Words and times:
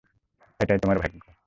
এটাই 0.59 0.79
তোমার 0.79 0.97
ভাগ্য। 0.99 1.31